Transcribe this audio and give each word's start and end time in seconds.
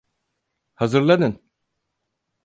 Hazırlanın. 0.73 1.39